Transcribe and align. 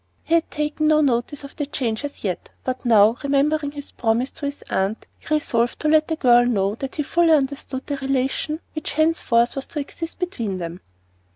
He 0.23 0.33
had 0.33 0.49
taken 0.49 0.87
no 0.87 1.01
notice 1.01 1.43
of 1.43 1.55
the 1.55 1.67
change 1.67 2.03
as 2.03 2.23
yet, 2.23 2.49
but 2.63 2.85
now, 2.87 3.17
remembering 3.21 3.73
his 3.73 3.91
promise 3.91 4.31
to 4.31 4.47
his 4.47 4.63
aunt, 4.71 5.05
he 5.19 5.31
resolved 5.35 5.79
to 5.81 5.87
let 5.87 6.07
the 6.07 6.15
girl 6.15 6.43
know 6.43 6.73
that 6.73 6.95
he 6.95 7.03
fully 7.03 7.29
understood 7.33 7.85
the 7.85 7.97
relation 7.97 8.61
which 8.73 8.93
henceforth 8.93 9.55
was 9.55 9.67
to 9.67 9.79
exist 9.79 10.17
between 10.17 10.57
them. 10.57 10.81